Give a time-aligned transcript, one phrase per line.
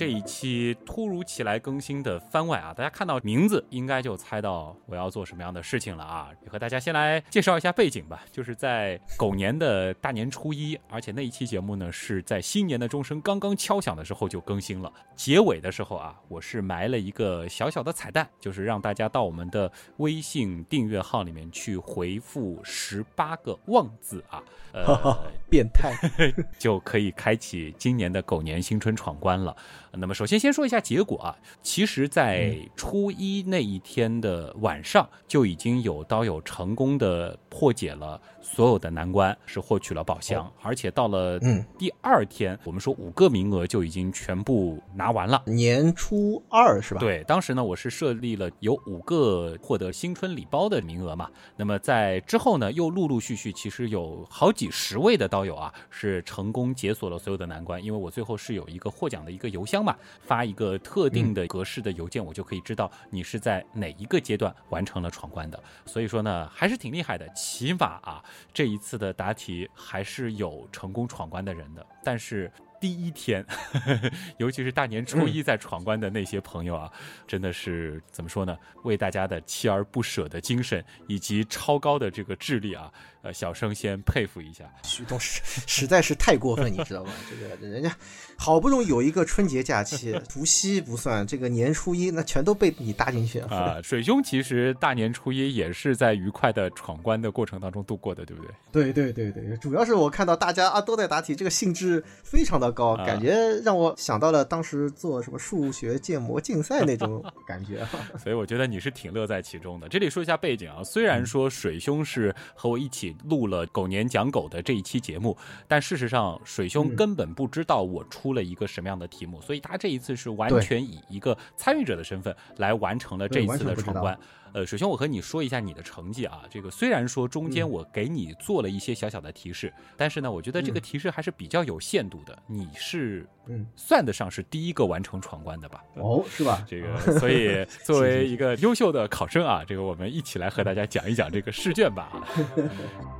[0.00, 6.30] 这一期突如其来更新的番外啊，大家看到名字应该就猜到我要做什么样的事情了啊！
[6.42, 14.90] 也和大家先来介绍一下背景吧，就是在狗年的大年初一，而且那一期节目呢是在新年的钟声刚刚敲响的时候就更新了。
[15.14, 24.42] 结尾的时候啊，我是埋了一个小小的彩蛋，就是让大家到我们的微信订阅号里面去回复十八个旺字啊，
[24.72, 25.92] 呃，变态，
[26.58, 29.54] 就可以开启今年的狗年新春闯关了。
[29.92, 31.36] 那么，首先先说一下结果啊。
[31.62, 40.48] 其实，在初一那一天的晚上，就已经有刀友成功的破解了所有的难关，是获取了宝箱。
[40.62, 41.40] 而且到了
[41.76, 45.42] 第二天，我们说五个名额就已经全部拿完了。
[45.46, 47.00] 年初二是吧？
[47.00, 51.28] 对，当时呢，我是设立了有五个获得新春礼包的名额嘛。
[51.56, 57.82] 那么在之后呢，又陆陆续续，其实有好几十位的刀友啊，是成功解锁了所有的难关。
[57.82, 59.80] 因为我最后是有一个获奖的一个邮箱。
[59.80, 65.58] 嘛，发一个特定的格式的邮件，我就可以知道你是在哪一个阶段完成了闯关的。
[65.86, 71.84] 所以说呢，还是挺厉害的，起码啊，这一次的答题还是有成功闯关的人的。
[72.04, 72.50] 但是
[72.80, 73.44] 第一天，
[74.38, 76.90] 尤其是大年初一在闯关的那些朋友啊，
[77.26, 78.56] 真的是怎么说呢？
[78.84, 82.90] 为大家的锲而不舍的精神以及超高的这个智力啊。
[83.22, 87.12] 呃，小生先佩服一下，徐东实实在是太过分，你知道吗？
[87.28, 87.94] 这个人家
[88.38, 93.78] 好不容易有一个春节假期，除夕不算，这个年初一那全都被你搭进去了啊！
[93.82, 98.90] 水兄其实大年初一也是在愉快的闯关的过程当中度过的，对不对？
[98.90, 107.86] 对对对对，主要是我看到大家啊都在答题，这个兴致非常的高，感觉让我想到了当时做什么数学建模竞赛那种 感觉，
[108.18, 109.88] 所以我觉得你是挺乐在其中的。
[109.88, 113.16] 这里说一下背景啊，虽然说水兄是和我一起。
[113.28, 115.36] 录了狗年讲狗的这一期节目，
[115.68, 124.18] 但事实上水兄根本不知道我出了一个什么样的题目，所以他这一次是完全以一个参与者的身份来完成了这一次的闯关。
[124.52, 132.36] 呃，首先我和你说一下你的成绩啊，这个虽然说中间我给你做了一些小小的提示，但是呢，我觉得这个提示还是比较有限度的。
[132.46, 135.82] 你是嗯，算得上是第一个完成闯关的吧？
[135.94, 136.64] 哦，是吧？
[136.68, 142.10] 这个，所以 作为一个优秀的考生啊，这个我们一起来和大家讲一讲这个试卷吧。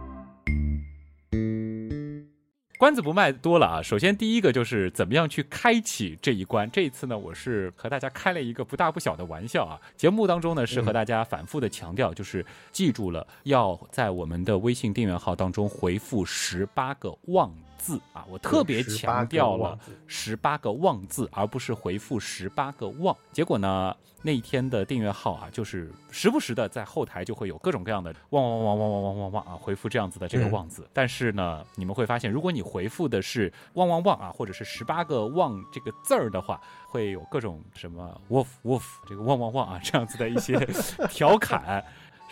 [2.81, 3.83] 关子不卖多了啊！
[3.83, 6.67] 首先第一个就是怎么样去开启这一关。
[6.71, 9.79] 这一次呢，我是和大家开了一个不大不小的玩笑啊。
[9.99, 12.43] 节目当中呢，是和大家反复的强调，就是
[12.73, 17.55] 记住了要在我们的微信订阅号当中回复十八个旺。
[17.81, 23.17] 字啊，我特别强调了十八个旺字，而不是回复十八个旺。
[23.33, 30.87] 结果呢，那一天的订阅号啊，就是时不时的在后台就会有各种各样的旺旺旺旺旺旺旺旺啊，回复这样子的这个旺字。
[30.93, 40.59] 但是呢，你们会发现，如果你回复的是旺旺旺啊，或者是十八个旺这个字儿的话，会有各种什么 wolf wolf 这个旺旺旺啊这样子的一些
[41.09, 41.83] 调侃。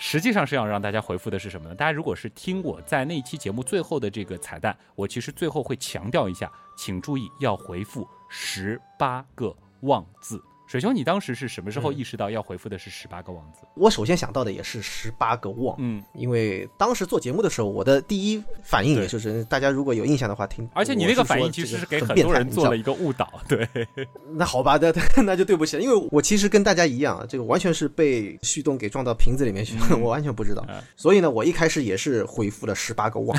[0.00, 1.74] 实际上是要让大家回复的是什么呢？
[1.74, 10.42] 大家如果是听我在那一期节目最后的这个彩蛋，我其实最后会强调一下，请注意要回复十八个旺字。
[10.68, 13.66] 水兄，你当时是什么时候意识到要回复的是十八个旺字？
[13.72, 20.68] 我首先想到的也是十八个旺，嗯，因为当时做节目的时候，我的第一反应也就是，大家如果有印象的话，听。
[20.74, 23.66] 而且你那个反应其实是给很多人做了一个误导，对。
[24.36, 24.92] 那好吧，那
[25.24, 30.62] 那就对不起了，因为我其实跟大家一样，这个完全是被旭东给撞到瓶子里面去， 我完全不知道。
[30.96, 33.34] 所以呢，我一开始也是回复了十八个旺，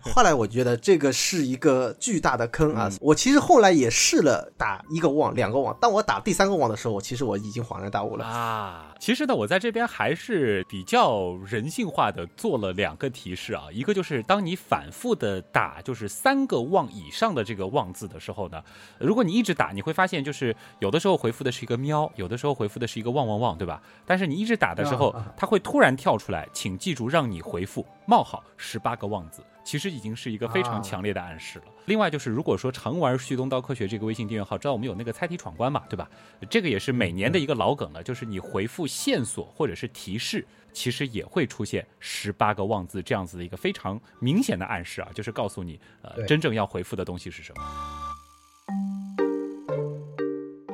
[0.00, 2.90] 后来我觉得这个是一个巨大的坑啊！
[3.02, 6.69] 我其实后来也试了打一个旺、两个旺，当我打第三个旺。
[6.70, 8.94] 的时候，其实我已经恍然大悟了啊！
[8.98, 18.62] 其实呢，我在这边还是比较人性化的做了两个提示啊，一个就是当你反复的打就是三个旺以上的这个旺字的时候呢，
[18.98, 23.82] 如果你一直打，你会发现就是有的时候回复的是一个喵，有的时候回复的是一个旺旺旺，对吧？
[24.06, 29.42] 但是你一直打的时候，它会突然跳出来，请记住让你回复冒号十八个旺字。
[29.64, 31.64] 其实已经是一个非常强烈的暗示了。
[31.86, 36.08] 另外就是，如果说常玩旭东刀科学这个微信订阅号，知道我们有那个猜题闯关嘛，对吧？
[36.48, 47.99] 这个也是每年的一个老梗了，就是你回复线索或者是提示，其实也会出现十八个忘字这样子的一个非常明显的暗示啊，就是告诉你，呃，真正要回复的东西是什么。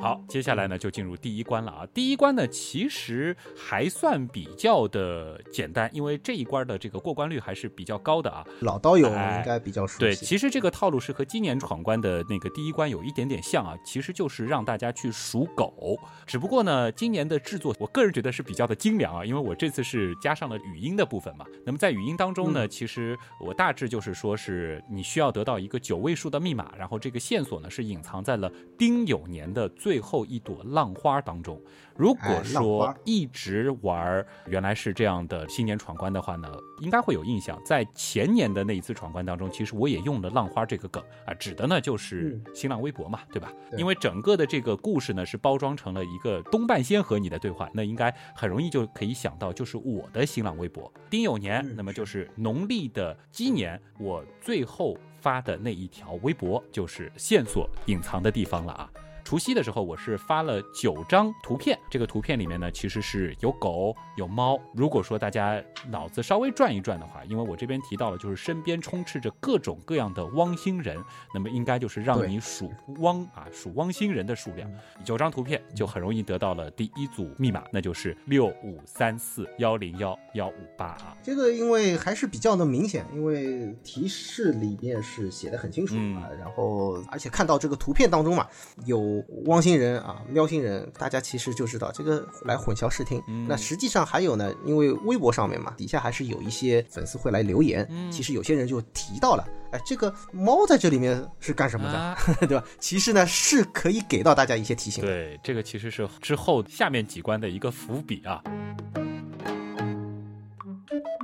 [0.07, 1.85] 好，接下来呢就进入第一关了啊。
[1.93, 8.45] 第一关呢其实还算比较的简单，因为这一关的这个过关率还是比较高的啊。
[8.61, 9.99] 老刀友应该比较熟悉。
[9.99, 15.99] 对，其实这个套路是和今年闯关的那个第一关有一点点像啊，其实就是让大家去数狗。
[16.25, 21.45] 只不过呢，今年的制作我个人觉得是比较的精良啊，因为我这次是加上了语音的部分嘛。
[21.65, 31.61] 那么在语音当中呢，其实我大致就是说是你需要得到一个九位数的密码，然后这个线索呢是隐藏在了丁酉年的最后一朵浪花当中。
[31.95, 36.47] 如果说一直玩原来是这样的新年闯关的话呢，
[36.79, 37.59] 应该会有印象。
[37.65, 43.51] 在前年的那一次闯关当中，其实我也用了浪花这个梗啊，指的呢就是新浪微博嘛，对吧？
[43.75, 50.91] 因为整个的这个故事呢是包装成了一个东半仙和你的对话，那应该很容易就可以想到就是我的新浪微博。
[51.09, 58.87] 丁酉年，那么就是农历的鸡年，我最后发的那一条微博就是线索隐藏的地方了啊。
[59.27, 64.57] 除夕的时候，我是发了九张图片，这个图片里面呢，其实是有狗有猫。
[64.73, 70.97] 如果说大家脑子稍微转一转的话，因为我这边提到了，就是身边充斥着各种各样的汪星人，
[71.33, 74.71] 那么应该就是让你数汪啊，数汪星人的数量。
[75.03, 81.17] 九张图片就很容易得到了第一组密码，那就是六五三四幺零幺幺五八啊。
[81.21, 88.47] 这个因为还是比较的明显，因为提示里面是写的很清楚啊，然后而且看到这个图片当中嘛，
[88.85, 89.16] 有。
[89.45, 93.21] 汪星人啊，喵星人，大家其实就知道这个来混淆视听。
[93.47, 97.87] 那实际上还有呢，因为微博上面嘛，底下还是有一些粉丝会来留言。
[98.11, 102.17] 其实有些人就提到了，哎，这个猫在这里面是干什么的，
[102.47, 102.63] 对吧？
[102.79, 105.03] 其实呢是可以给到大家一些提醒。
[105.03, 108.41] 对，这个其实是之后下面几关的一个伏笔啊。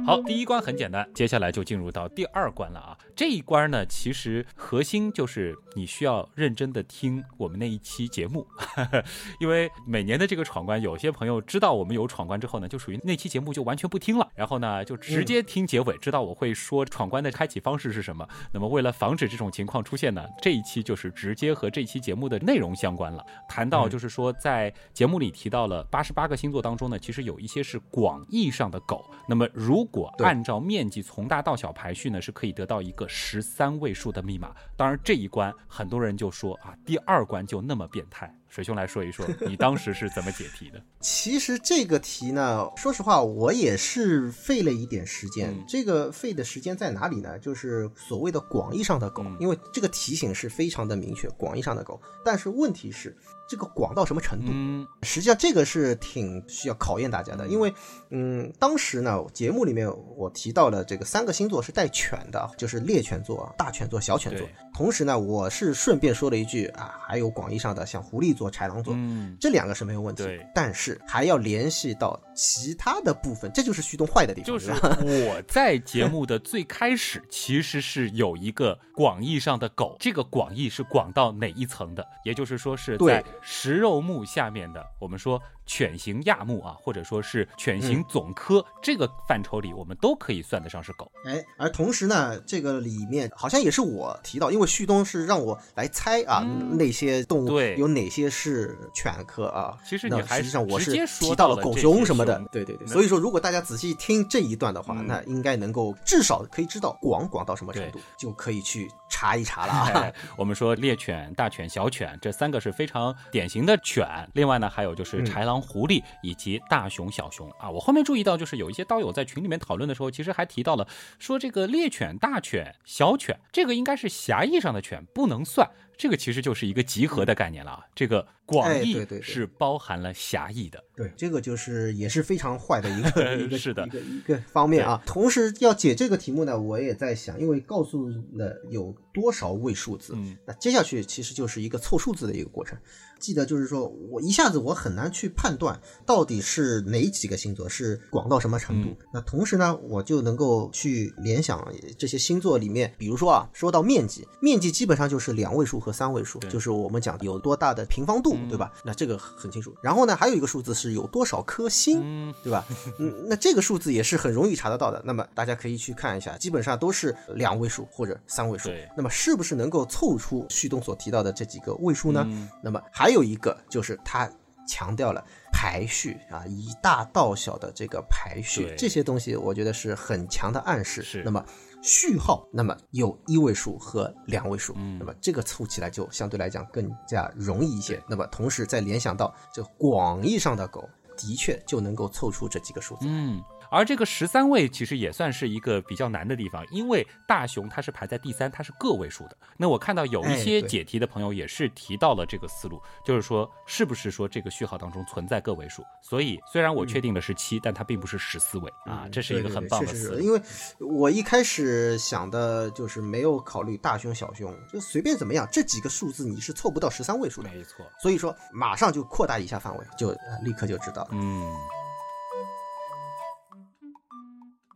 [0.05, 2.97] 好，第一关很简单，接下来就进入到第二关了啊。
[3.15, 8.47] 这一关呢，其实核心就是你需要认真的听我们那一期节目，
[9.39, 18.27] 因为每年的这个闯关，有些朋友知道我们有闯关之后呢，就属于那期节目就完全不听了，然后呢就直接听结尾，知道我会说闯关的开启方式是什么。
[18.51, 23.23] 那么为了防止这种情况出现呢，这一期就是直接和这期节目的内容相关了。
[23.47, 29.09] 谈到就是说，在节目里提到了八十八个星座当中呢，其实有一些是广义上的狗。
[29.27, 34.53] 那么如果按照面积从大到小排序呢，是可以得到一个十三位数的密码。
[34.75, 38.33] 当然，这一关很多人就说啊，第二关就那么变态。
[38.49, 40.79] 水兄来说一说，你当时是怎么解题的？
[41.01, 45.51] 其实这个题呢，说实话，我也是费了一点时间。
[45.67, 47.39] 这个费的时间在哪里呢？
[47.39, 51.99] 就是所谓的广义上的狗，因为这个提醒是非常的明确，广义上的狗。
[52.23, 53.15] 但是问题是。
[53.47, 54.47] 这个广到什么程度？
[54.49, 57.73] 嗯，实际上这个是挺需要考验大家的，因为，
[58.09, 59.87] 嗯，当时呢节目里面
[60.17, 64.47] 我提到了这个三个星座是带犬的，就是猎犬座、大犬座、小犬座。
[64.73, 68.95] 同时呢，我是顺便说了一句啊，还有广义上的像狐狸座、豺狼座，
[69.39, 70.23] 这两个是没有问题。
[70.23, 74.47] 对，但是还要联系到其他的部分，这就是旭东坏的地方。
[74.47, 74.71] 就是
[75.03, 82.03] 我在节目的最开始其实是有一个广义上的狗，这个广义是广到哪一层的？
[82.23, 83.23] 也就是说是在。
[83.43, 85.41] 食肉目下面的，我们说。
[85.65, 91.11] 犬型亚目啊，或者说是犬型总科这个范畴里，我们都可以算得上是狗。
[91.25, 99.77] 哎，而同时呢，这个里面好像也是我提到，因为旭东是让我来猜啊，那些动物有哪些是犬科啊。
[99.87, 102.43] 其实你还实际上我是提到了狗熊什么的。
[102.51, 102.87] 对对对。
[102.87, 110.11] 所以说，如果大家仔细听这一段的话，那应该能够至少可以知道广广到什么程度，就可以去查一查了啊。
[110.37, 115.52] 我们说猎犬、大犬、小犬这三个是非常典型的犬，另外呢，还有就是豺狼。
[115.61, 120.87] 狐狸以及大熊、小熊啊，我后面注意到，就是有一些刀友在群里面讨论的时候，其实还提到了
[121.19, 125.69] 说这个猎犬、大犬、小犬，这个应该是狭义上的犬，不能算。
[125.97, 130.83] 这个其实就是一个集合的概念了啊，这个广义是包含了狭义的。
[130.95, 135.01] 对，这个就是也是非常坏的一个 一个是的一个一个方面啊。
[135.05, 142.77] 同时要解这个题目呢，我也在想，因为告诉了有多少位数字，那接下去其实就是一个凑数字的一个过程。
[143.19, 148.93] 记得就是说我一下子我很难去判断到底是哪几个星座是广到什么程度。
[149.13, 151.65] 那同时呢，我就能够去联想
[151.97, 158.71] 这些星座里面，比如说啊，说到面积，面积基本上就是两位数和三位数，就是我们讲有多大的平方度，对吧？
[158.83, 159.71] 那这个很清楚。
[159.79, 162.65] 然后呢，还有一个数字是有多少颗星，对吧？
[162.99, 165.01] 嗯，那这个数字也是很容易查得到的。
[165.05, 168.69] 那么大家可以去看一下，基本上都是两位数或者三位数。
[168.97, 172.27] 那么是不是能够凑出旭东所提到的这几个位数呢？
[172.61, 173.13] 那么还。
[173.13, 174.27] 有一个就是他
[174.67, 181.03] 强调了排序啊，以大到小的这个排序，这些东西我觉得是很强的暗示。
[181.03, 181.21] 是。
[181.23, 181.45] 那么
[181.83, 188.01] 序号，那么有一位数和两位数，嗯那么这个凑起来就相对来讲更加容易一些。
[188.07, 190.87] 那么同时再联想到这广义上的狗，
[191.17, 193.01] 的确就能够凑出这几个数字。
[193.01, 193.41] 嗯，
[193.73, 199.35] 而这个十三位其实也算是一个比较难的地方，因为大熊它是排在第三，它是个位数的。
[199.57, 205.83] 那我看到有一些解题的朋友也是提到了这个思路，就是说是不是说这个序号当中存在个位数？
[206.03, 210.15] 所以虽然我确定的是七、但它并不是十四位啊，这是一个很棒的思路。
[210.15, 210.39] 确实是因为
[210.79, 217.49] 我一开始想的就是没有考虑大熊小熊，就随便怎么样，这几个数字你是凑不到十三位数的。
[217.49, 221.09] 没错，所以说马上就扩大一下范围，就、呃立刻就知道了。
[221.13, 221.51] 嗯。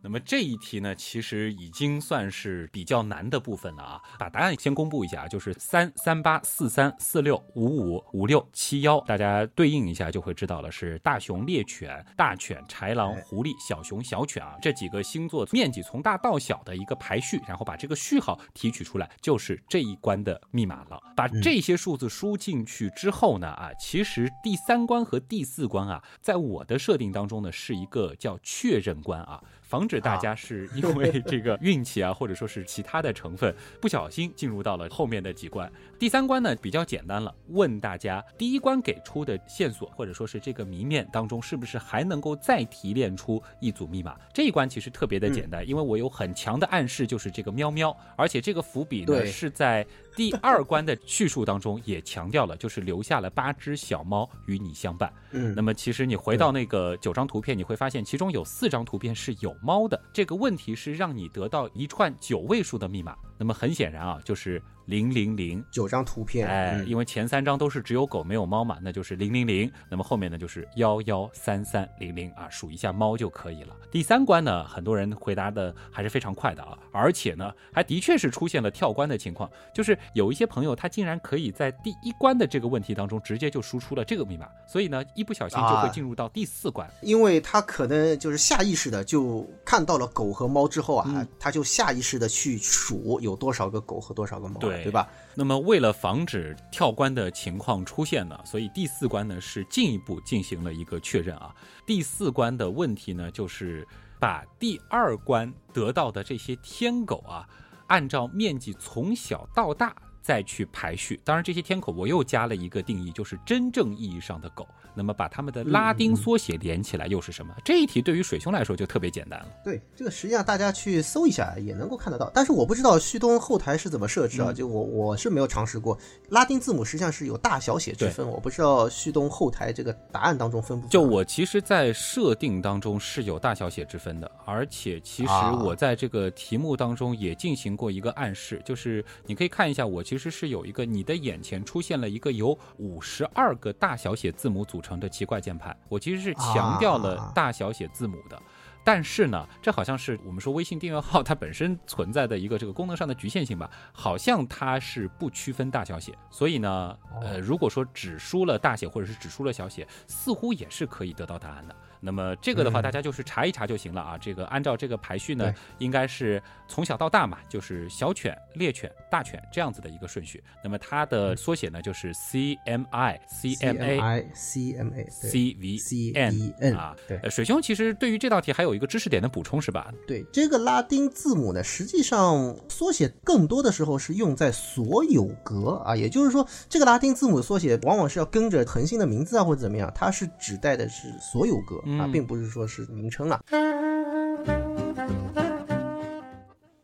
[0.07, 4.01] 那么这一题呢，其实已经算是比较难的部分了啊。
[4.17, 20.97] 把答案先公布一下，就是三三八四三四六五五五六七幺，大家对应一下就会知道了，是大熊、猎犬、大犬、豺狼、哎狐狸、小熊、小犬啊这几个星座面积从大到小的一个排序，然后把这个序号提取出来，就是这一关的密码了。
[21.17, 29.43] 把这些数字输进去之后呢，啊，其实第三关和第四关啊，在我的设定当中呢，是一个叫确认关啊。
[29.67, 35.69] 防止大家是因为这个运气啊，或者说是其他的成分，不小心进入到了后面的几关。
[35.99, 44.15] 第三关呢比较简单了，问大家第一关给出的线索，或者说是这个谜面当中，是不是还能够再提炼出一组密码？
[44.31, 49.85] 这一关其实特别的简单，因为我有很强的暗示，就是这个喵喵，而且这个伏笔呢是在
[50.15, 55.11] 第二关的叙述当中也强调了，就是留下了八只小猫与你相伴。
[55.31, 59.99] 嗯那么其实你回到那个九张图片，你会发现其中有四张图片是有猫的。
[60.13, 63.15] 这个问题是让你得到一串九位数的密码。
[63.39, 65.63] 那么很显然啊，就是零零零。
[65.70, 69.72] 九张图片，哎，嗯因为前三张都是只有狗没有猫嘛，那就是零零零。
[69.89, 73.75] 那么后面呢就是幺幺三三零零啊，数一下猫就可以了。
[73.91, 86.89] 第三关呢，很多人回答的还是非常快的啊，而且呢，还的确是出现了跳关的情况，就是有一些朋友他竟然可以在第一关的这个问题当中直接就输出了这个密码，所以呢，一不小心就会啊进入到第四关。
[87.01, 95.07] 因为他可能就是下意识的就看到了狗和猫之后啊，嗯他就下意识的去数有多少个狗和多少个猫，对对吧？
[95.36, 101.53] 那么，为了防止跳关的情况出现呢，所以第四关呢是进一步进行了一个确认啊。
[101.86, 103.88] 第四关的问题呢，就是
[104.19, 107.48] 把第二关得到的这些天狗啊，
[107.88, 109.96] 按照面积从小到大
[110.27, 111.17] 再去排序。
[111.24, 114.67] 当然，这些天狗我又加了一个定义，就是真正意义上的狗。
[114.93, 117.55] 那么，把它们的拉丁缩写连起来又是什么？
[117.63, 119.46] 这一题对于水兄来说就特别简单了。
[119.63, 125.98] 对，这个实际上大家去搜一下也能够看得到，但是我不知道旭东后台是怎么设置啊，嗯就我我是没有尝试过。
[126.29, 130.88] 拉丁字母实际上是有大小写之分，我不知道旭东后台这个答案当中分布。
[130.88, 148.41] 就我其实，在设定当中是有大小写之分的，而且其实啊我在这个题目当中也进行过一个暗示，就是你可以看一下，我其实是有一个你的眼前出现了一个由五十二个大小写字母组成的奇怪键盘，我其实是强调了啊大小写字母的。
[148.83, 161.75] 但是呢，这好像是我们说微信订阅号它本身存在的一个这个功能上的局限性吧，好像它是不区分大小写，所以呢，呃，如果说只输了大写或者是只输了小写，似乎也是可以得到答案的。
[161.99, 164.17] 那么这个的话，嗯大家就是查一查就行了啊。
[164.17, 170.43] 这个按照这个排序呢，应该是从小到大嘛，就是小犬、猎犬、大犬这样子的一个顺序。
[170.63, 176.95] 那么它的缩写呢，就是 C M I C M A C M A C V C N 啊。
[177.07, 179.91] 对呃水兄其实对于这道题还有一个知识点的补充是吧？
[180.07, 193.41] 对，这个拉丁字母呢，实际上缩写更多的时候是用在所有格啊，也就是说，这个拉丁字母缩写往往是要跟着恒星的名字啊或者怎么样，它是指代的是所有格啊，嗯并不是说是名称啊。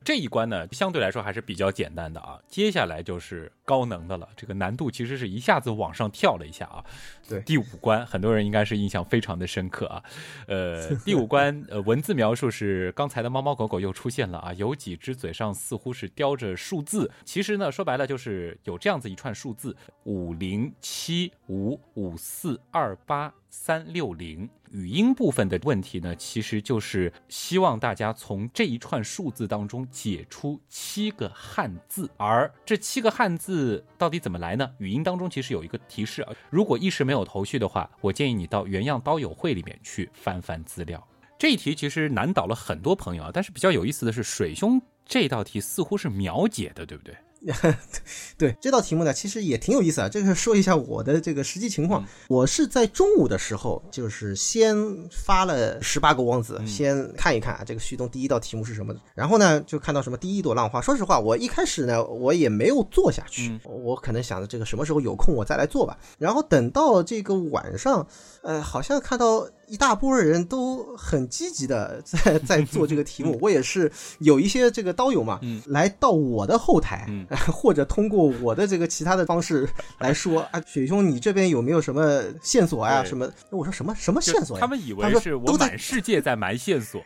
[0.05, 2.37] 这一关呢，相对来说还是比较简单的啊。
[2.47, 6.83] 接下来就是高能的了，这个难度其实是一下子往上跳了一下啊。
[7.27, 10.03] 对第五关很多人应该是印象非常的深刻啊。
[10.47, 24.49] 呃， 第五关呃文字描述是刚才的猫猫狗狗又出现了啊，有几只嘴上似乎是叼着数字，其实呢说白了就是有这样子一串数字五零七五五四二八三六零。
[24.73, 34.69] 语音部分的问题呢，其实就是希望大家从这一串数字当中解出七个汉字，而这七个汉字字到底怎么来呢？
[34.79, 41.05] 语音当中其实有一个提示啊，如果一时没有头绪的话，我建议你到原样刀友会里面去翻翻资料。
[41.37, 47.13] 这一题其实难倒了很多朋友啊，但是比较有意思的是，水兄这道题似乎是秒解的，对不对？
[48.37, 50.07] 对这道题目呢，其实也挺有意思啊。
[50.07, 54.75] 这个说一下我的这个实际情况，我是在中午的时候，就是先
[55.11, 58.95] 发了十八个汪子，先看一看啊，这个旭东第一道题目是什么。
[59.13, 60.79] 然后呢，就看到什么第一朵浪花。
[60.79, 65.97] 说实话，我一开始呢，我也没有做下去，我可能想着这个什么时候有空我再来做吧。
[66.17, 68.07] 然后等到这个晚上，
[68.41, 69.47] 呃，好像看到。
[69.73, 77.09] 一大波人都很积极的在在做这个题目，我也是有一些这个刀友嘛，来到我的后台，
[77.47, 83.03] 或者通过我的这个其他的方式来说啊，雪兄你这边有没有什么线索啊？
[83.03, 83.27] 什么？
[83.49, 84.59] 我说什么什么线索？
[84.59, 87.01] 他们以为是我满世界在埋线索。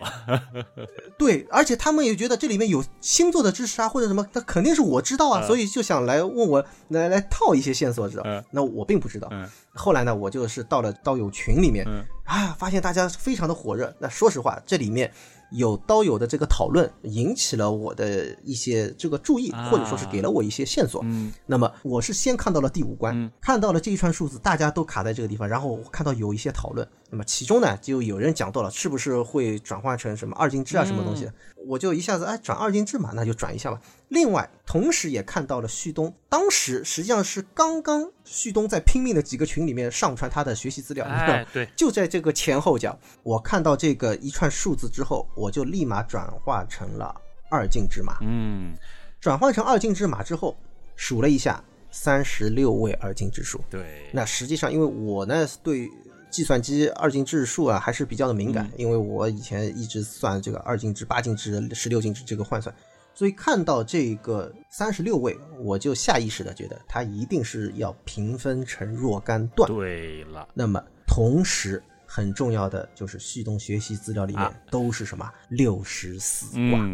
[1.17, 8.23] 对，而且他们也觉得这里面有星座的知识啊，或者什么，那肯定是我知道啊，所以就想来问我来来套一些线索，知道？
[8.51, 9.31] 那我并不知道。
[9.77, 11.85] 后来呢，我就是到了刀友群里面，
[12.25, 13.95] 啊，发现大家非常的火热。
[13.99, 15.11] 那说实话，这里面
[15.51, 21.01] 有刀友的这个讨论，引起了我的一些这个注意，或者说是给了我一些线索。
[21.05, 26.85] 嗯，那么我是先看到了第五关，看到了这一串数字，大家都卡在这个地方，然后我看到有一些讨论。
[27.09, 31.29] 那么其中呢，就有人讲到了，是不是会转换成什么二进制啊，什么东西？
[31.65, 33.79] 我就一下子哎，转二进制嘛，那就转一下吧。
[34.09, 47.15] 另外，同时也看到了旭东，当时实际上是刚刚旭东在拼命的几个群里面上传他的学习资料，哎，对，就在这个前后脚，我看到这个一串数字之后，我就立马转化成了
[47.49, 48.17] 二进制码。
[48.19, 48.75] 嗯，
[49.21, 50.57] 转换成二进制码之后，
[50.97, 53.61] 数了一下，三十六位二进制数。
[53.69, 55.89] 对，那实际上因为我呢对。
[56.37, 62.71] 计算机二进制数啊，还是比较的敏感，因为我以前一直算这个二进制、八进制、十六进制这个换算，
[63.15, 69.67] 所以看到这个三十六位，我就下意识的觉得它一定是要平分成若干段。
[69.67, 76.87] 对了，那么同时很重要的就是旭东学习资料里面都是什么六十四卦。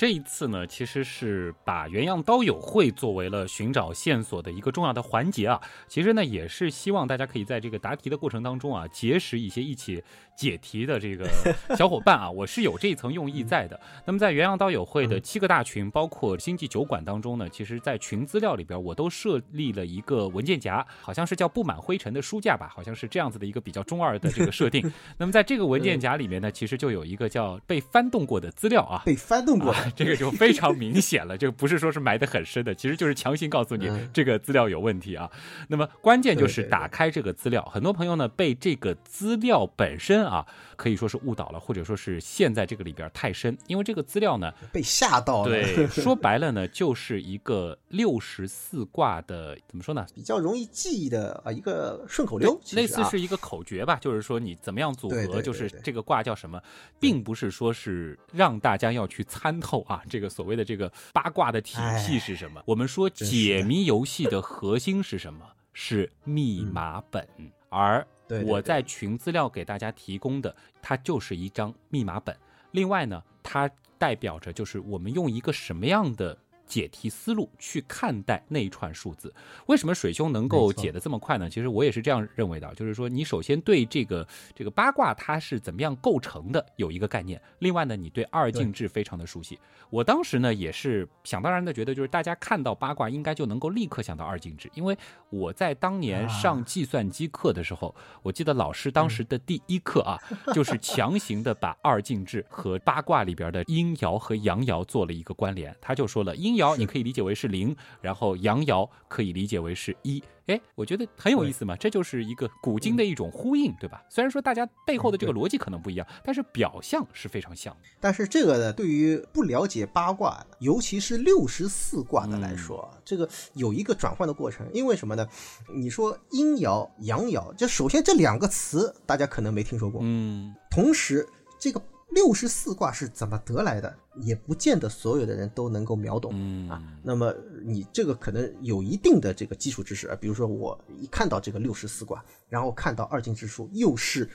[0.00, 5.60] 这一次呢，其实是把原样刀友会作为了寻找线索的一个重要的环节啊。
[5.88, 10.02] 其实呢，也是希望大家可以在这个答题的过程当中啊，结识一些一起
[10.34, 11.28] 解题的这个
[11.76, 12.30] 小伙伴啊。
[12.30, 13.78] 我是有这一层用意在的。
[14.06, 24.90] 那么在原样刀友会的七个大群，包括星际酒馆当中呢，其实在群资料里边，我都设立了一个文件夹，好像是叫布满灰尘的书架吧，好像是这样子的一个比较中二的这个设定。
[25.18, 29.74] 那么在这个文件夹里面呢，其实就有一个叫被翻动过的资料啊，被翻动过。
[29.94, 35.30] 这个就非常明显了，这个不是说是埋得很深的，其实就是强行告诉你这个资料有问题啊。
[35.68, 40.46] 那么关键就是打开这个资料，很多朋友呢被这个资料本身啊
[40.80, 45.50] 可以说是误导了，或者说是陷在这个里边太深，因为这个资料呢被吓到了。
[45.50, 50.06] 对， 说白了呢就是一个六十四卦的怎么说呢？
[50.14, 56.62] 比较容易记忆的啊一个顺口溜，类似是一个口诀吧，就是说你怎么样组合，就是这个卦叫什么，
[56.98, 60.20] 并不是说是让大家要去参透啊这。
[60.20, 62.62] 个所谓的这个八卦的体系是什么？
[62.66, 65.40] 我们说解谜游戏的核心是什么？
[65.72, 67.26] 是密码本。
[67.70, 68.06] 而
[68.46, 72.36] 我在群资料给大家提供的，它就是一张密码本。
[72.72, 76.36] 另外呢，它代表着就是我们用一个什么样的。
[76.70, 79.34] 解题思路去看待那一串数字，
[79.66, 81.50] 为什么水兄能够解得这么快呢？
[81.50, 89.58] 其实我也是这样认为的，就是说你首先对这个这个八卦它是怎么样构成的有一个概念，另外呢，你对二进制非常的熟悉。
[89.90, 94.96] 我当时呢也是想当然的觉得，就是大家看到八卦应该就能够立刻想到二进制，因为
[95.28, 100.16] 我在当年上计算机课的时候，我记得老师当时的第一课啊，
[100.54, 106.59] 就是强行的把二进制和八卦里边的阴爻和阳爻做了一个关联，他就说了阴。
[106.60, 110.22] 爻你可以理解为是零，然后阳爻可以理解为是一。
[110.46, 114.02] 哎，我觉得很有意思嘛，这就是一个古今的一种呼应，对吧？
[114.08, 117.76] 虽然说大家背后的这个逻辑可能不一样，但是表象是非常像。
[118.00, 124.66] 但是这个呢，对于不了解八卦，尤其是六十四卦的来说，这个有一个转换的过程。
[124.72, 125.24] 因为什么呢？
[125.72, 131.24] 你说阴爻、阳爻，就首先这两个词大家可能没听说过，嗯，同时
[131.60, 131.80] 这个。
[132.10, 136.82] 六十四卦是怎么得来的，也不见得所有的人都能够秒懂啊。
[137.02, 144.28] 那么你这个可能有一定的这个基础知识啊，比如说我一看到这个六十四卦，然后看到二进制数又是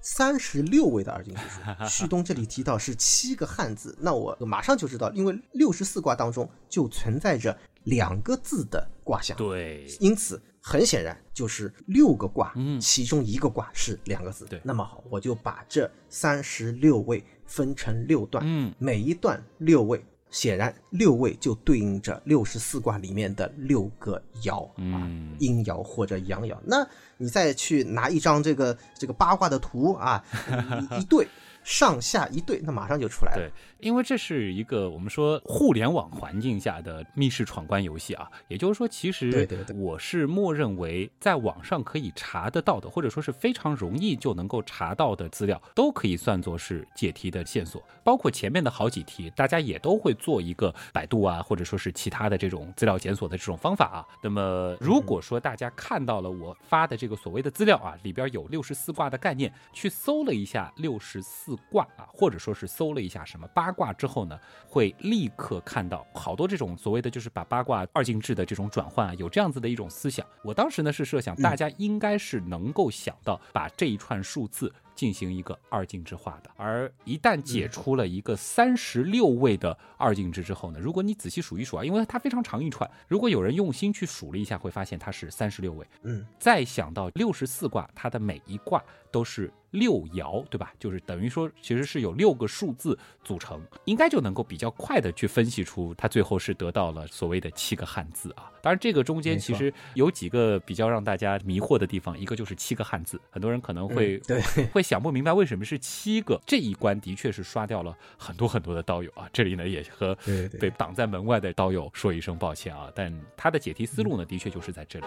[0.00, 10.40] 三十六位的二进制数， 旭东这里提到是七个汉字，那我马上就知道，因为六十四卦当中就存在着两个字的卦象，对，因此。
[10.68, 14.44] 很显然就是六个卦，嗯，其中一个卦是两个字。
[14.44, 26.54] 对，那么好，我就把这三十六位分成六段，嗯，每一段六位，显然六位就对应着六十四卦里面的六个爻，嗯，阴爻或者阳爻。
[26.66, 30.22] 那你再去拿一张这个这个八卦的图啊，
[31.00, 31.26] 一对。
[31.68, 33.42] 上下一对，那马上就出来了。
[33.42, 33.52] 对，
[33.86, 47.82] 因为这是一个我们说互联网环境下的密室闯关游戏啊，也就是说，其实我是默认为在网上可以查得到的，或者说是非常容易就能够查到的资料，都可以算作是解题的线索。
[48.08, 54.00] 包括前面的好几题，大家也都会做一个百度啊，或者说是其他的这种资料检索的这种方法啊。
[54.22, 70.26] 那么如果说大家看到了我发的这个所谓的资料啊，里边有六十四卦的概念，去搜了一下六十四卦啊，或者说是搜了一下什么八卦之后呢，会立刻看到好多这种所谓的就是把八卦二进制的这种转换啊，有这样子的一种思想。
[70.42, 74.72] 我当时呢是设想大家应该是能够想到把这一串数字。
[74.98, 85.86] 进行一个二进制化的，而一旦解出了一个三十六位的二进制之后呢，如果你仔细数一数啊，因为它非常长一串，如果有人用心去数了一下，会发现它是三十六位。
[86.02, 90.72] 嗯，再想到六十四卦，它的每一卦都是六爻，对吧？
[90.78, 98.50] 就是等于说，其实是有六个数字组成，应该就能够比较快的去分析出它最后是得到了所谓的七个汉字啊。
[98.62, 104.40] 当然，这个中间其实有几个比较让大家迷惑的地方，一个就是七个汉字，很多人可能会对
[104.72, 106.40] 会想不明白为什么是七个。
[106.46, 109.28] 这一关的确是刷掉了很多很多的刀友啊。
[109.32, 110.16] 这里呢也和
[110.58, 112.90] 被挡在门外的刀友说一声抱歉啊。
[112.94, 115.06] 但他的解题思路呢，的确就是在这里。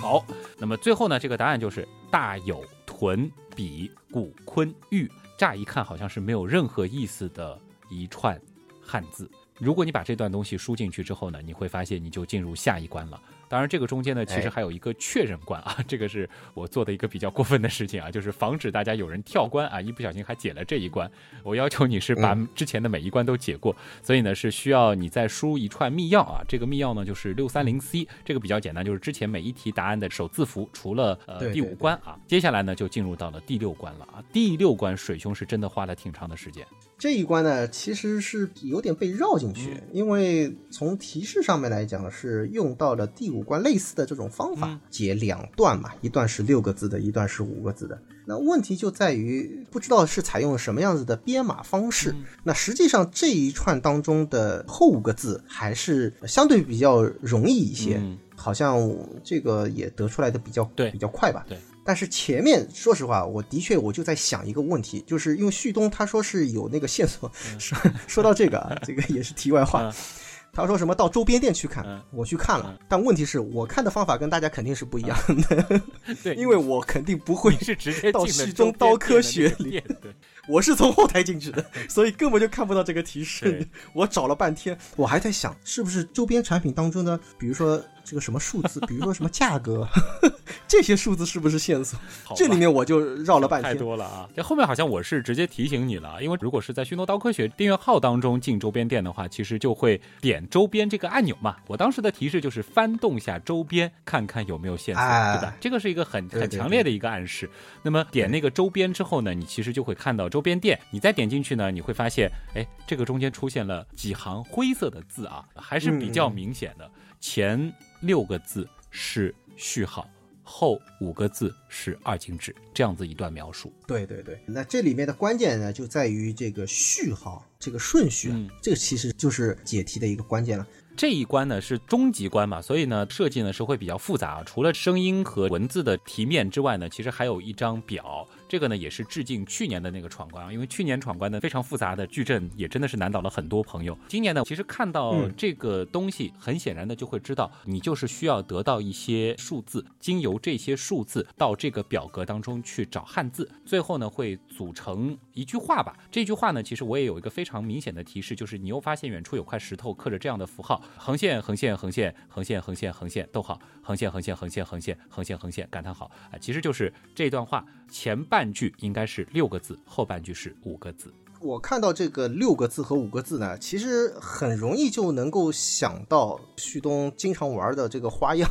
[0.00, 0.24] 好，
[0.56, 5.10] 那么最后呢，这个答案就是大有屯比古坤玉。
[5.36, 8.40] 乍一看好像是没有任何意思的一串
[8.80, 9.30] 汉字。
[9.58, 13.20] 如果你把这段东西输进去之后呢，你会发现你就进入下一关了。
[13.48, 21.10] 当然，这个中间呢，其实还有一个确认关啊，这个是我做的一个比较过分的事情啊，就是防止大家有人跳关啊，一不小心还解了这一关。
[21.42, 26.42] 我要求你是把之前的每一关都解过，所以呢是需要你再输一串密钥啊。
[26.46, 34.22] 这个密钥呢就是六三零 C，这个比较简单，就是之前每一题答案的首字符，除了呃第五关啊，接下来呢就进入到了第六关了啊。
[34.32, 36.66] 第六关水兄是真的花了挺长的时间。
[36.98, 43.38] 这一关呢其实是有点被绕进去，因为从提示上面来讲是用到了第五。
[43.48, 47.98] 关类似的这种方法解两段嘛，一段是六个字的，一段是五个字的。
[48.26, 52.14] 那问题就在于不知道是采用什么样子的编码方式。
[52.44, 57.98] 那实际上这一串当中的后五个字还是相对比较容易一些，
[58.36, 58.86] 好像
[59.24, 61.46] 这个也得出来的比较对比较快吧。
[61.48, 61.56] 对。
[61.88, 67.32] 但是前面说实话，我的确我就在想一个问题，就是因为旭东他说是有那个线索。
[67.58, 69.90] 说说到这个啊，这个也是题外话。
[70.52, 75.16] 他说什么到周边店去看，我去看了，但问题是我看的方法跟大家肯定是不一样
[75.48, 75.82] 的，
[76.22, 80.14] 对， 因为我肯定不会是直接到旭中刀科学里，对，
[80.46, 83.66] 我是从后台进去的，所以根本就看不到这个提示。
[83.94, 87.82] 我找了半天，我还在想是不是周边产品当中呢，比如说。
[88.08, 89.86] 这个什么数字，比如说什么价格，
[90.66, 91.98] 这些数字是不是线索？
[92.34, 93.74] 这里面我就绕了半天。
[93.74, 94.26] 太多了啊！
[94.34, 101.56] 这后面好像我是直接提醒你了，因为如果是在“熏豆刀科学”订阅号当中进周边店的话，其实就会点周边这个按钮嘛。
[101.66, 105.54] 我当时的提示就是翻动下周边，看看有没有线索，对吧？
[105.60, 107.48] 这个是一个很很强烈的一个暗示。
[107.82, 110.80] 那么点那个周边之后呢，你其实就会看到周边店。
[110.90, 116.90] 你再点进去呢，你会发现，哎，这个中间出现了几行灰色的字啊，还是比较明显的。
[117.20, 120.08] 前六个字是序号，
[120.42, 123.72] 后五个字是二进制，这样子一段描述。
[123.86, 128.32] 对对对，那这里面的关键呢，就在于这个序号这个顺序，
[128.62, 130.66] 这个其实就是解题的一个关键了。
[130.96, 134.42] 这一关呢是终极关嘛，所以呢设计呢是会比较复杂。
[134.44, 138.26] 除了声音和文字的题面之外呢，其实还有一张表。
[138.48, 143.96] 这个呢也是致敬去年的那个闯关啊，因为去年闯关的非常复杂的矩阵也真的是难倒了很多朋友。
[144.08, 155.96] 今年呢，其实看到这个东西，很显然的就会知道，你就是需要得到一些数字，经由这些数字到这个表格当中去找汉字，最后呢会组成一句话吧。
[156.10, 168.52] 这句话呢，其实我也有一个非常明显的提示，就是你又发现远处有块石头刻着这样的符号：横线、横线、横线、横线、横线、横线，逗号，横线、横线、横线、横线、横线、横线，感叹号啊，其实就是这段话前半。
[168.52, 171.10] 句应该是六个字，后半句是五个字。
[171.40, 178.50] 我看到这个六个字和五个字呢，其实很容易就能够想到旭东经常玩的这个花样。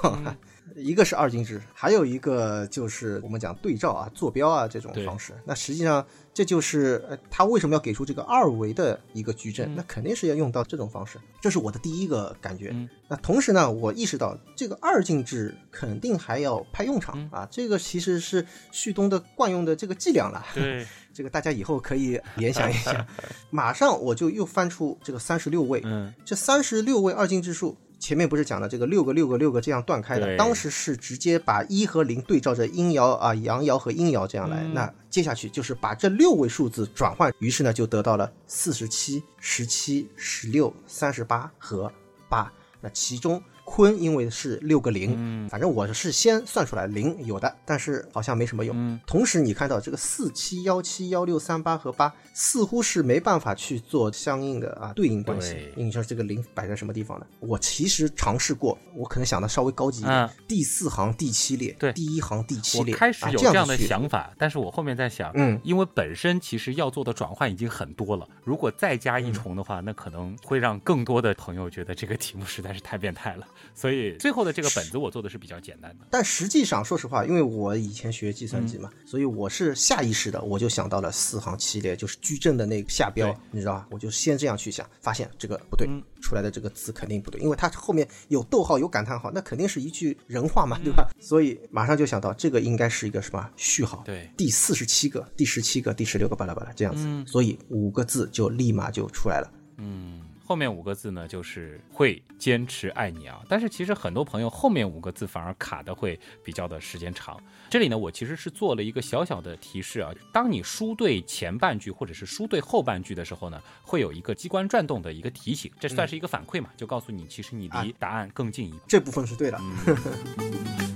[0.75, 5.33] 一个是二进制，还有一个就是我们讲对照啊、坐标啊这种方式。
[5.45, 9.73] 那实际上这就是呃，他为什么要给出这个二维的一个矩阵？
[9.75, 11.17] 那肯定是要用到这种方式。
[11.41, 12.75] 这是我的第一个感觉。
[13.07, 17.47] 那同时呢，我意识到这个二进制肯定还要派用场啊。
[17.49, 20.45] 这个其实是旭东的惯用的这个伎俩了。
[20.53, 23.07] 对， 这个大家以后可以联想一下。
[23.49, 25.81] 马上我就又翻出这个三十六位。
[25.85, 27.77] 嗯，这三十六位二进制数。
[27.99, 34.61] 前面不是讲了这个六个六个六个这样断开的，当时是直接把一和零对照着阴爻啊、阳爻和阴爻这样来。
[34.63, 41.91] 嗯那接下去就是把这六位数字转换，于是呢就得到了四十七、十七、十六、三十八和
[42.29, 42.51] 八。
[42.79, 48.73] 那其中坤因为是六个零，嗯反正我是先算出来零有的，但是好像没什么用。
[48.75, 55.69] 嗯同时你看到这个四七幺七幺六三八和八似乎是没办法去做相应的啊对应关系。
[55.75, 57.27] 你说这个零摆在什么地方呢？
[57.41, 73.45] 我其实尝试过，我可能想的稍微高级一点，嗯第四行第七列，对第一行第七列，我开始有这样的想法，但是我后面在想，嗯因为本身其实要做的转换已经很多了，如果再加嗯一重的话，那可能会让更多的朋友觉得这个题目实在是太变态了。
[73.73, 76.05] 所以最后的这个本子我做的是比较简单的。
[76.09, 83.87] 但实际上，说实话，因为我以前学计算嗯机嘛，所以我是下意识的，我就想到了四行七列，就是矩阵的那个下标，你知道吧？
[83.91, 91.07] 我就先这样去想，发现这个不对，嗯出来的这个字肯定不对，因为它后面有逗号有感叹号，那肯定是一句人话嘛，对吧？
[91.19, 99.51] 所以马上就想到这个应该是一个什么序号，对第四十七个、第十七个、第十六个，巴拉巴拉这样子，嗯所以五个字就立马就出来了。
[99.77, 103.41] 嗯，后面五个字呢，就是会坚持爱你啊。
[103.49, 107.37] 但是其实很多朋友后面五个字反而卡的会比较的时间长。
[107.69, 118.79] 这里呢，我其实是做了一个小小的提示啊，当你输对前半句或者是输对后半句的时候呢，会有一个机关转动的一个提醒，这算是一个反馈嘛，就告诉你其实你离答案更近一步。
[118.87, 119.59] 这部分是对的。
[119.59, 119.97] 嗯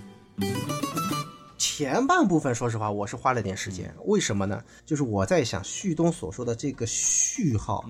[1.58, 3.92] 前半部分，说实话，我是花了点时间。
[4.06, 4.64] 为什么呢？
[4.86, 7.84] 就是我在想旭东所说的这个序号，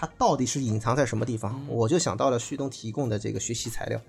[0.00, 1.60] 它到底是隐藏在什么地方？
[1.66, 4.00] 我就想到了旭东提供的这个学习材料。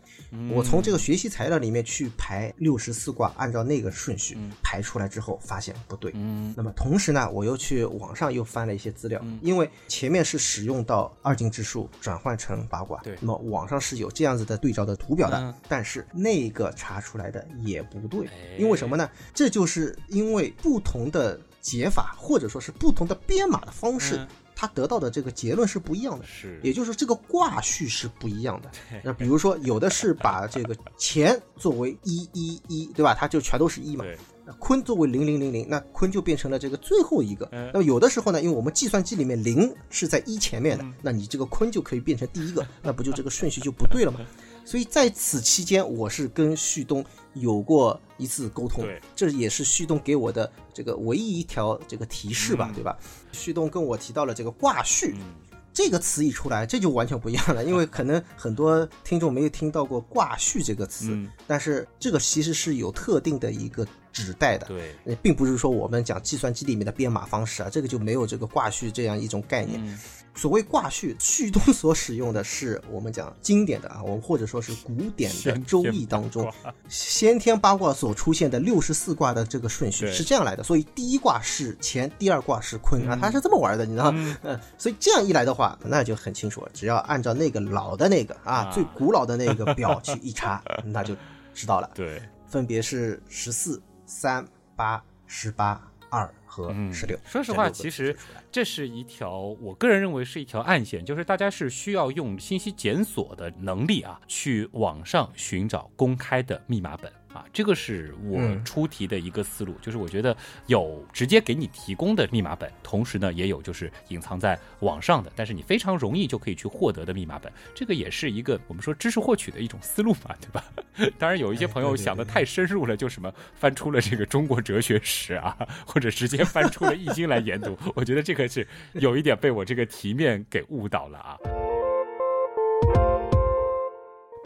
[0.54, 6.12] 我从这个学习材料里面去排六十四卦，按照那个顺序排出来之后，发现不对。
[6.14, 6.54] 嗯。
[6.56, 13.18] 那么同时呢，我又去网上又翻了一些资料，因为前面是使用到二进制数转换成八卦，对。
[13.20, 15.52] 那么网上是有这样子的对照的图表的，嗯。
[15.68, 18.58] 但是那个查出来的也不对，哎。
[18.60, 19.10] 因为什么呢？
[19.34, 24.28] 这就是因为不同的解法或者说是不同的编码的方式，
[24.60, 26.26] 嗯它得到的这个结论是不一样的。
[26.26, 28.70] 是也就是这个卦序是不一样的。
[29.04, 33.16] 那比如说，有的是把这个乾作为一一一，对吧？
[33.18, 34.04] 它就全都是一嘛。
[34.46, 37.48] 那坤作为零零零零，那坤就变成了这个最后一个。
[37.54, 44.20] 嗯那么有的时候呢，因为我们计算机里面零是在一前面的，嗯那你这个坤就可以变成第一个，那不就这个顺序就不对了吗？
[44.66, 52.74] 所以在此期间，我是跟旭东有过一次沟通，这也是旭东给我的这个唯一一条这个提示吧，嗯。
[52.74, 52.98] 对吧？
[53.32, 55.26] 旭东跟我提到了这个挂序，嗯。
[55.72, 61.30] 这个词一出来，这就完全不一样了，因为可能很多听众没有听到过“挂序”这个词，嗯。
[61.48, 69.80] 但是这个其实是有特定的一个指代的，对，呃并不是说我们讲计算机里面的编码方式啊，这个就没有这个卦序这样一种概念。
[69.86, 69.98] 嗯
[70.36, 76.50] 所谓卦序，旭东所使用的是我们讲经典的啊，我们或者说是古典的《周易》当中
[76.88, 84.38] 先天八卦所出现的六十四卦的这个顺序是这样来的，所以第一卦是乾，第二卦是坤啊，它是这么玩的，你知道吗？
[84.44, 91.14] 嗯，所以这样一来的话，那就很清楚了，只要按照那个老的那个啊啊最古老的那个表去一查， 那就
[91.54, 91.90] 知道了。
[91.96, 94.44] 对，分别是十四、三、
[94.76, 97.16] 八、十八、二和嗯十六。
[97.24, 98.18] 说实话，其实
[98.52, 120.64] 这是一条我个人认为是一条暗线，就是大家是需要用信息检索的能力啊，去网上寻找公开的密码本啊，这个是我嗯出题的一个思路，就是我觉得有直接给你提供的密码本，同时呢也有就是隐藏在网上的，但是你非常容易就可以去获得的密码本，这个也是一个我们说知识获取的一种思路嘛，对吧？
[121.20, 131.38] 当然有一些朋友想的太深入了，就什么翻出了这个中国哲学史啊，或者直接翻出了易经来研读，我觉得这个是有一点被我这个题面给误导了啊。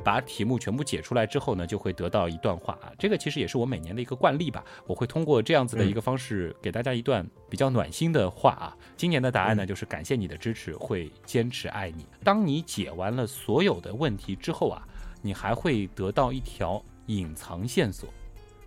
[0.04, 2.92] 把题目全部解出来之后呢，就会得到一段话啊。
[3.00, 8.78] 这个其实也是我每年的一个惯例吧，我会通过这样子的一个方式给大家一段比较暖心的话啊。
[8.98, 12.06] 今年的答案呢，就是感谢你的支持，会坚持爱你。
[12.24, 14.86] 当你解完了所有的问题之后啊，
[15.22, 18.10] 你还会得到一条隐藏线索，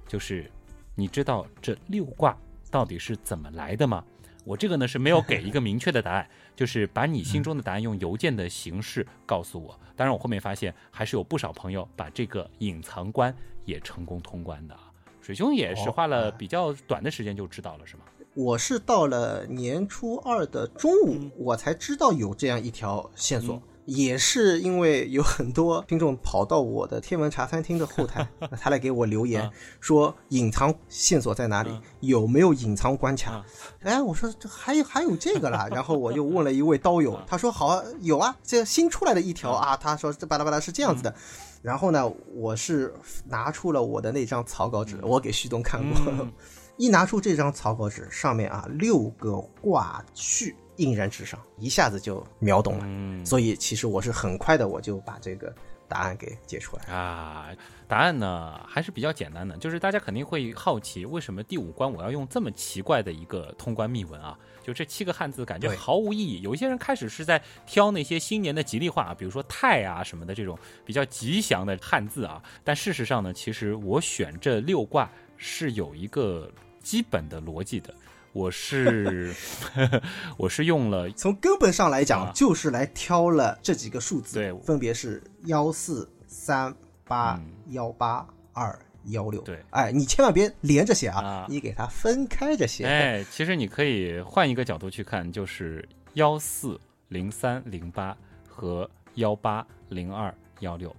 [0.09, 0.51] 就是
[0.95, 2.37] 你知道这六卦
[2.71, 4.03] 到底是怎么来的吗？
[4.45, 9.79] 我这个呢是没有给一个明确的答案， 就是把你心中的答案用邮件的形式告诉我。
[9.97, 14.93] 当然，我后面发现还是有不少朋友把这个隐藏关也成功通关的啊。
[15.21, 18.05] 水兄也是哦花了比较短的时间就知道了，是吗？
[18.35, 23.61] 我是到了年初二的中午，嗯我才知道有这样一条线索。
[23.87, 28.29] 也是因为有很多听众跑到我的天文茶餐厅的后台，
[28.61, 29.49] 他来给我留言
[29.81, 33.45] 说隐藏线索在哪里，有没有隐藏关卡？
[33.83, 41.15] 哎，我说这还有还有这个啦， 然后我就问了一位刀友，他说好有啊，这新出来的一条啊，他说这巴拉巴拉是这样子的。
[41.63, 42.93] 然后呢，我是
[43.25, 46.29] 拿出了我的那张草稿纸，我给旭东看过，
[46.77, 50.55] 一拿出这张草稿纸，上面啊六个挂序。
[50.77, 52.85] 印然纸上，一下子就秒懂了。
[52.87, 55.55] 嗯，所以其实我是很快的，我就把这个
[55.89, 57.49] 答案给解出来啊。
[57.89, 64.37] 答案呢还是比较简单的，就是大家肯定会好奇，为什么第五关我要用这么奇怪的一个通关密文啊？
[64.65, 66.43] 就这七个汉字，感觉毫无意义。
[66.43, 72.43] 有一些人开始是在挑那些新年的吉利话，比如说泰啊什么的这种比较吉祥的汉字啊。
[72.65, 77.95] 但事实上呢，其实我选这六卦是有一个基本的逻辑的。
[78.37, 79.35] 我是
[80.37, 86.75] 我是用了，从根本上来讲，就是来挑了这几个数字，对，分别是幺四三
[87.07, 92.85] 八幺八二幺六，对，哎，你千万别连着写啊，你给它分开着写。
[92.85, 98.15] 哎，其实你可以换一个角度去看，就是幺四零三零八
[98.47, 100.95] 和幺八零二幺六，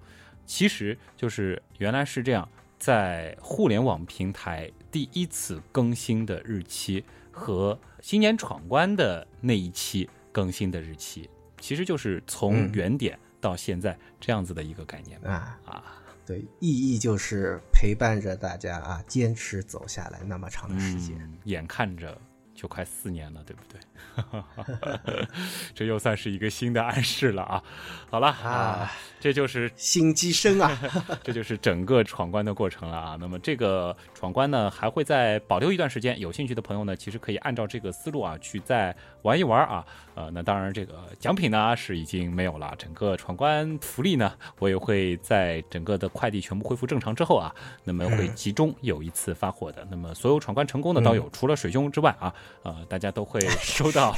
[0.47, 7.05] 其实就是原来是这样，在互联网平台第一次更新的日期。
[7.37, 15.59] 和新年闯关的那一期更新的日期，其实就是从原点到现在这样子的一个概念啊。
[15.65, 15.83] 啊，
[16.25, 22.19] 对，意义就是陪伴着大家啊，坚持走下来那么长的时间，眼看着
[22.57, 25.23] 就快四年了，对不对？
[25.75, 27.63] 这又算是一个新的暗示了啊！
[28.09, 28.91] 好了啊。
[29.19, 30.77] 这就是心机深啊，
[31.23, 33.17] 这就是整个闯关的过程了啊。
[33.19, 36.19] 那么这个闯关呢，还会再保留一段时间。
[36.19, 39.85] 有兴趣的朋友呢，其实可以按照这个思路啊，去再玩一玩啊。
[40.17, 42.73] 呃，那当然这个奖品呢是已经没有了。
[42.75, 47.53] 整个闯关福利呢，我也会在整个的快递全部恢复正常之后啊，
[47.83, 49.87] 那么会集中有一次发货的。
[49.91, 54.15] 那么所有闯关成功的刀友，除了水兄之外啊，呃，大家都会 收到。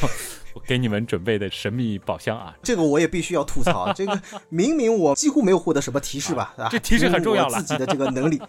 [0.53, 3.91] 我给你们准备的神秘宝箱啊，这个我也必须要吐槽。
[3.93, 6.55] 这个明明我几乎没有获得什么提示吧？
[6.71, 8.41] 这提示很重要了，自己的这个能力。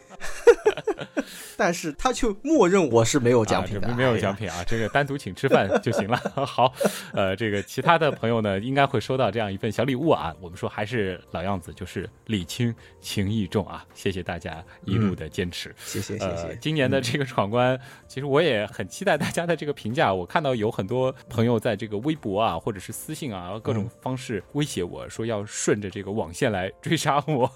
[1.61, 6.17] 但是他却默认我是没有奖品的，没有奖品啊，这个单独请吃饭就行了。
[6.47, 6.73] 好，
[7.13, 10.35] 呃，这个其他的朋友呢，应该会收到这样一份小礼物啊。
[10.41, 13.85] 我们说还是老样子，就是礼轻情意重啊。
[13.93, 16.57] 谢谢大家一路的坚持，谢谢谢谢。
[16.63, 20.15] 今年的这个闯关，其实我也很期待大家的这个评价。
[20.15, 27.53] 我看到有很多朋友在这个微博啊，或者是私信啊，各种方式威胁我说要顺着这个网线来追杀我。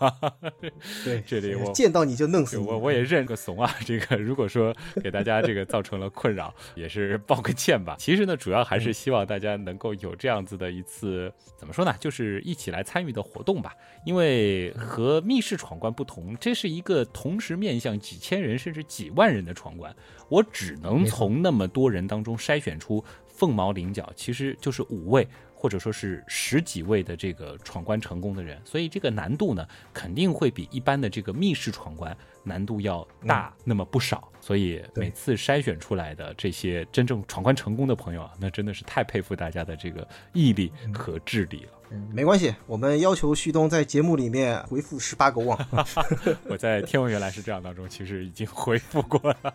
[1.03, 3.75] 对， 这里我见到你就弄死我，我也认个怂啊。
[3.87, 7.97] 这个如果说给大家这个造成了困扰，也是抱个歉吧。
[7.99, 13.75] 其实呢，主要还是希望大家能够有这样子的一次，怎么说呢，就是一起来参与的活动吧。
[14.05, 19.95] 因为和密室闯关不同，这是一个同时面向几千人甚至几万人的闯关，
[20.29, 25.27] 我只能从那么多人当中筛选出凤毛麟角，其实就是五位。
[25.57, 34.31] 或者说是十几位的这个闯关成功的人，所以这个难度呢，肯定会比一般的这个密室闯关难度要大那么不少。
[34.41, 41.73] 所以每次筛选出来的这些真正闯关成功的朋友啊，那真的是太佩服大家的这个毅力和智力了。
[41.91, 45.59] 嗯，没关系，我们要求旭东在节目里面回复十八个旺。
[46.49, 49.55] 我在天文原来是这样当中，其实已经回复过了。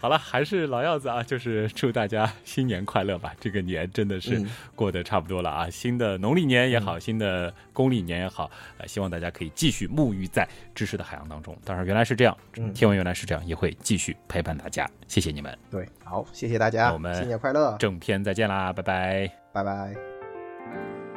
[0.00, 3.34] 好了，还是老样子啊，就是祝大家新年快乐吧！
[3.40, 4.42] 这个年真的是
[4.74, 11.56] 过得差不多了啊，新的农历年也好，新的公历年也好，呃，希望大家可以继续沐浴在知识的海洋当中。
[11.64, 12.36] 当然，原来是这样，
[12.72, 14.88] 天文原来是这样，也会继续陪伴大家。
[15.08, 15.58] 谢谢你们。
[15.68, 21.07] 对，好，谢谢大家，我们新年快乐，正片再见啦，拜拜，拜拜。